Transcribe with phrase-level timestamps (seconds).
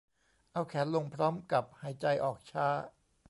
[0.51, 2.67] เอาแขนลงพร้อมกับหายใจออกช้า